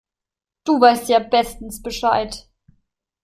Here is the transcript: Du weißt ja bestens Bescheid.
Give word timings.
Du 0.63 0.81
weißt 0.81 1.09
ja 1.09 1.19
bestens 1.19 1.83
Bescheid. 1.83 2.49